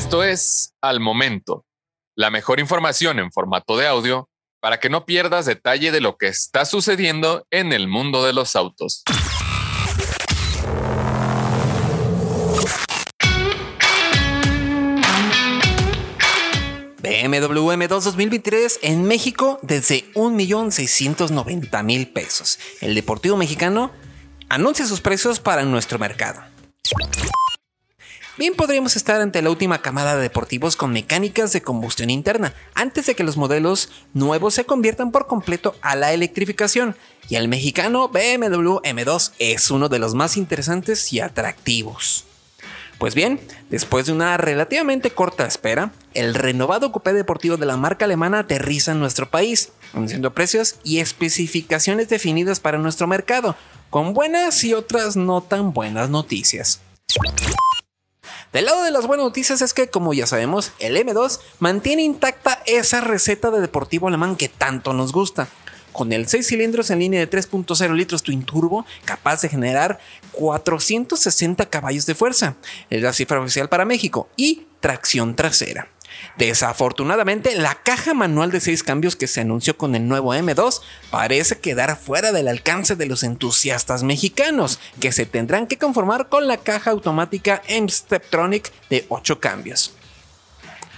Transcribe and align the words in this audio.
Esto 0.00 0.24
es 0.24 0.72
Al 0.80 0.98
Momento, 0.98 1.66
la 2.16 2.30
mejor 2.30 2.58
información 2.58 3.18
en 3.18 3.30
formato 3.30 3.76
de 3.76 3.86
audio 3.86 4.30
para 4.58 4.80
que 4.80 4.88
no 4.88 5.04
pierdas 5.04 5.44
detalle 5.44 5.92
de 5.92 6.00
lo 6.00 6.16
que 6.16 6.28
está 6.28 6.64
sucediendo 6.64 7.46
en 7.50 7.74
el 7.74 7.86
mundo 7.86 8.24
de 8.24 8.32
los 8.32 8.56
autos. 8.56 9.02
BMW 17.02 17.70
M2 17.70 18.00
2023 18.00 18.78
en 18.80 19.04
México 19.04 19.58
desde 19.60 20.10
1.690.000 20.14 22.12
pesos. 22.14 22.58
El 22.80 22.94
Deportivo 22.94 23.36
Mexicano 23.36 23.90
anuncia 24.48 24.86
sus 24.86 25.02
precios 25.02 25.40
para 25.40 25.62
nuestro 25.64 25.98
mercado. 25.98 26.40
Bien 28.40 28.54
podríamos 28.54 28.96
estar 28.96 29.20
ante 29.20 29.42
la 29.42 29.50
última 29.50 29.82
camada 29.82 30.16
de 30.16 30.22
deportivos 30.22 30.74
con 30.74 30.94
mecánicas 30.94 31.52
de 31.52 31.60
combustión 31.60 32.08
interna, 32.08 32.54
antes 32.72 33.04
de 33.04 33.14
que 33.14 33.22
los 33.22 33.36
modelos 33.36 33.90
nuevos 34.14 34.54
se 34.54 34.64
conviertan 34.64 35.10
por 35.10 35.26
completo 35.26 35.76
a 35.82 35.94
la 35.94 36.14
electrificación, 36.14 36.96
y 37.28 37.34
el 37.34 37.48
mexicano 37.48 38.08
BMW 38.08 38.78
M2 38.78 39.32
es 39.38 39.70
uno 39.70 39.90
de 39.90 39.98
los 39.98 40.14
más 40.14 40.38
interesantes 40.38 41.12
y 41.12 41.20
atractivos. 41.20 42.24
Pues 42.96 43.14
bien, 43.14 43.42
después 43.68 44.06
de 44.06 44.12
una 44.12 44.38
relativamente 44.38 45.10
corta 45.10 45.46
espera, 45.46 45.92
el 46.14 46.32
renovado 46.32 46.92
coupé 46.92 47.12
deportivo 47.12 47.58
de 47.58 47.66
la 47.66 47.76
marca 47.76 48.06
alemana 48.06 48.38
aterriza 48.38 48.92
en 48.92 49.00
nuestro 49.00 49.28
país, 49.28 49.72
anunciando 49.92 50.32
precios 50.32 50.76
y 50.82 51.00
especificaciones 51.00 52.08
definidas 52.08 52.58
para 52.58 52.78
nuestro 52.78 53.06
mercado, 53.06 53.54
con 53.90 54.14
buenas 54.14 54.64
y 54.64 54.72
otras 54.72 55.14
no 55.14 55.42
tan 55.42 55.74
buenas 55.74 56.08
noticias. 56.08 56.80
Del 58.52 58.64
lado 58.64 58.82
de 58.82 58.90
las 58.90 59.06
buenas 59.06 59.26
noticias 59.26 59.62
es 59.62 59.72
que, 59.72 59.88
como 59.90 60.12
ya 60.12 60.26
sabemos, 60.26 60.72
el 60.80 60.96
M2 60.96 61.38
mantiene 61.60 62.02
intacta 62.02 62.60
esa 62.66 63.00
receta 63.00 63.52
de 63.52 63.60
deportivo 63.60 64.08
alemán 64.08 64.34
que 64.34 64.48
tanto 64.48 64.92
nos 64.92 65.12
gusta. 65.12 65.46
Con 65.92 66.12
el 66.12 66.26
6 66.26 66.48
cilindros 66.48 66.90
en 66.90 66.98
línea 66.98 67.20
de 67.20 67.30
3.0 67.30 67.94
litros 67.94 68.24
twin 68.24 68.42
turbo, 68.42 68.84
capaz 69.04 69.42
de 69.42 69.48
generar 69.48 70.00
460 70.32 71.66
caballos 71.66 72.06
de 72.06 72.16
fuerza, 72.16 72.56
es 72.90 73.00
la 73.00 73.12
cifra 73.12 73.40
oficial 73.40 73.68
para 73.68 73.84
México, 73.84 74.28
y 74.36 74.66
tracción 74.80 75.36
trasera. 75.36 75.88
Desafortunadamente, 76.36 77.54
la 77.56 77.74
caja 77.74 78.14
manual 78.14 78.50
de 78.50 78.60
6 78.60 78.82
cambios 78.82 79.16
que 79.16 79.26
se 79.26 79.40
anunció 79.40 79.76
con 79.76 79.94
el 79.94 80.08
nuevo 80.08 80.34
M2 80.34 80.80
parece 81.10 81.58
quedar 81.58 81.96
fuera 81.96 82.32
del 82.32 82.48
alcance 82.48 82.96
de 82.96 83.06
los 83.06 83.22
entusiastas 83.22 84.02
mexicanos, 84.02 84.78
que 85.00 85.12
se 85.12 85.26
tendrán 85.26 85.66
que 85.66 85.78
conformar 85.78 86.28
con 86.28 86.46
la 86.46 86.58
caja 86.58 86.90
automática 86.90 87.62
M-Steptronic 87.68 88.72
de 88.88 89.06
8 89.08 89.40
cambios. 89.40 89.94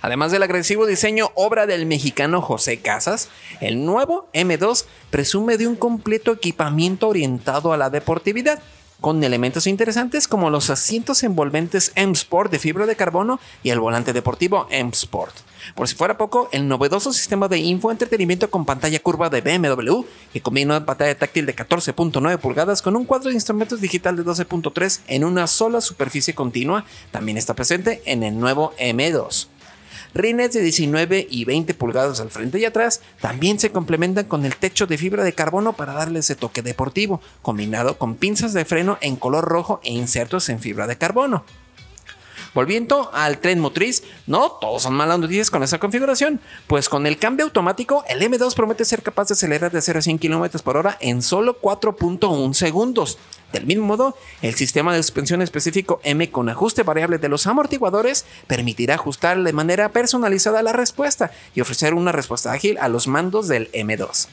Además 0.00 0.30
del 0.30 0.44
agresivo 0.44 0.86
diseño 0.86 1.32
obra 1.34 1.66
del 1.66 1.84
mexicano 1.84 2.40
José 2.40 2.80
Casas, 2.80 3.28
el 3.60 3.84
nuevo 3.84 4.28
M2 4.32 4.84
presume 5.10 5.56
de 5.56 5.66
un 5.66 5.74
completo 5.74 6.32
equipamiento 6.32 7.08
orientado 7.08 7.72
a 7.72 7.76
la 7.76 7.90
deportividad, 7.90 8.62
con 9.00 9.22
elementos 9.22 9.66
interesantes 9.66 10.26
como 10.28 10.50
los 10.50 10.70
asientos 10.70 11.22
envolventes 11.22 11.92
M 11.94 12.12
Sport 12.12 12.50
de 12.50 12.58
fibra 12.58 12.86
de 12.86 12.96
carbono 12.96 13.38
y 13.62 13.70
el 13.70 13.80
volante 13.80 14.12
deportivo 14.12 14.66
M 14.70 14.90
Sport. 14.92 15.34
Por 15.74 15.88
si 15.88 15.94
fuera 15.94 16.18
poco, 16.18 16.48
el 16.52 16.66
novedoso 16.68 17.12
sistema 17.12 17.48
de 17.48 17.58
infoentretenimiento 17.58 18.50
con 18.50 18.64
pantalla 18.64 19.00
curva 19.00 19.28
de 19.28 19.40
BMW, 19.40 20.02
que 20.32 20.40
combina 20.40 20.76
una 20.76 20.86
pantalla 20.86 21.18
táctil 21.18 21.46
de 21.46 21.54
14.9 21.54 22.38
pulgadas 22.38 22.82
con 22.82 22.96
un 22.96 23.04
cuadro 23.04 23.28
de 23.28 23.34
instrumentos 23.34 23.80
digital 23.80 24.16
de 24.16 24.24
12.3 24.24 25.00
en 25.08 25.24
una 25.24 25.46
sola 25.46 25.80
superficie 25.80 26.34
continua, 26.34 26.84
también 27.10 27.38
está 27.38 27.54
presente 27.54 28.02
en 28.06 28.22
el 28.22 28.38
nuevo 28.38 28.72
M2. 28.78 29.48
Rines 30.14 30.52
de 30.52 30.62
19 30.62 31.26
y 31.30 31.44
20 31.44 31.74
pulgadas 31.74 32.20
al 32.20 32.30
frente 32.30 32.58
y 32.58 32.64
atrás 32.64 33.00
también 33.20 33.58
se 33.58 33.70
complementan 33.70 34.26
con 34.26 34.44
el 34.44 34.56
techo 34.56 34.86
de 34.86 34.98
fibra 34.98 35.24
de 35.24 35.32
carbono 35.32 35.74
para 35.74 35.92
darle 35.92 36.20
ese 36.20 36.34
toque 36.34 36.62
deportivo, 36.62 37.20
combinado 37.42 37.98
con 37.98 38.14
pinzas 38.14 38.52
de 38.52 38.64
freno 38.64 38.98
en 39.00 39.16
color 39.16 39.44
rojo 39.44 39.80
e 39.84 39.92
insertos 39.92 40.48
en 40.48 40.60
fibra 40.60 40.86
de 40.86 40.96
carbono. 40.96 41.44
Volviendo 42.54 43.10
al 43.12 43.38
tren 43.38 43.60
motriz, 43.60 44.02
no 44.26 44.52
todos 44.52 44.82
son 44.82 44.94
malas 44.94 45.18
noticias 45.18 45.50
con 45.50 45.62
esa 45.62 45.78
configuración, 45.78 46.40
pues 46.66 46.88
con 46.88 47.06
el 47.06 47.18
cambio 47.18 47.44
automático, 47.44 48.04
el 48.08 48.22
M2 48.22 48.54
promete 48.54 48.84
ser 48.84 49.02
capaz 49.02 49.28
de 49.28 49.34
acelerar 49.34 49.70
de 49.70 49.82
0 49.82 49.98
a 49.98 50.02
100 50.02 50.18
km 50.18 50.62
por 50.62 50.76
hora 50.76 50.96
en 51.00 51.22
solo 51.22 51.60
4.1 51.60 52.54
segundos. 52.54 53.18
Del 53.52 53.64
mismo 53.64 53.86
modo, 53.86 54.16
el 54.42 54.54
sistema 54.54 54.94
de 54.94 55.02
suspensión 55.02 55.40
específico 55.40 56.00
M 56.04 56.30
con 56.30 56.48
ajuste 56.48 56.82
variable 56.82 57.18
de 57.18 57.28
los 57.28 57.46
amortiguadores 57.46 58.26
permitirá 58.46 58.94
ajustar 58.94 59.42
de 59.42 59.52
manera 59.52 59.90
personalizada 59.90 60.62
la 60.62 60.72
respuesta 60.72 61.30
y 61.54 61.62
ofrecer 61.62 61.94
una 61.94 62.12
respuesta 62.12 62.52
ágil 62.52 62.76
a 62.78 62.88
los 62.88 63.08
mandos 63.08 63.48
del 63.48 63.72
M2. 63.72 64.28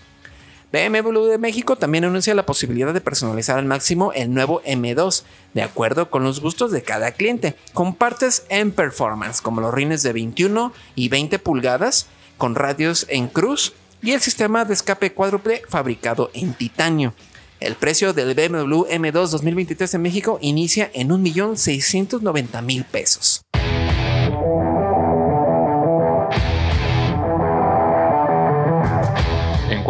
BMW 0.72 1.26
de 1.26 1.38
México 1.38 1.76
también 1.76 2.06
anuncia 2.06 2.36
la 2.36 2.46
posibilidad 2.46 2.94
de 2.94 3.02
personalizar 3.02 3.58
al 3.58 3.66
máximo 3.66 4.12
el 4.14 4.34
nuevo 4.34 4.62
M2, 4.64 5.24
de 5.54 5.62
acuerdo 5.62 6.10
con 6.10 6.24
los 6.24 6.42
gustos 6.42 6.72
de 6.72 6.82
cada 6.82 7.12
cliente, 7.12 7.56
con 7.74 7.96
partes 7.96 8.46
en 8.50 8.72
performance, 8.72 9.42
como 9.42 9.62
los 9.62 9.74
rines 9.74 10.04
de 10.04 10.14
21 10.14 10.74
y 10.96 11.10
20 11.10 11.40
pulgadas, 11.40 12.08
con 12.38 12.56
radios 12.56 13.06
en 13.10 13.28
cruz 13.28 13.74
y 14.02 14.12
el 14.12 14.22
sistema 14.22 14.66
de 14.66 14.74
escape 14.74 15.14
cuádruple 15.14 15.62
fabricado 15.70 16.30
en 16.34 16.54
titanio. 16.54 17.14
El 17.60 17.76
precio 17.76 18.14
del 18.14 18.36
BMW 18.36 18.84
M2 18.84 19.28
2023 19.30 19.94
en 19.94 20.02
México 20.02 20.38
inicia 20.42 20.92
en 20.94 21.10
1.690.000 21.10 22.86
pesos. 22.86 23.45